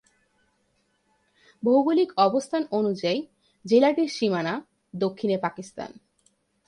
ভৌগোলিক 1.63 2.09
অবস্থান 2.17 2.63
অনুযায়ী 2.71 3.19
জেলাটির 3.65 4.09
সীমানা, 4.09 4.53
দক্ষিণে 4.93 5.37
পাকিস্তান। 5.37 5.91